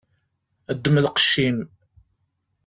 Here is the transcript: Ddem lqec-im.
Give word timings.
Ddem 0.77 0.95
lqec-im. 1.03 1.59